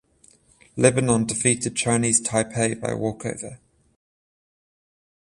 [0.77, 3.59] Lebanon defeated Chinese Taipei by walkover.